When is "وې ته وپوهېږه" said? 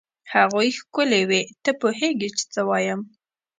1.29-2.29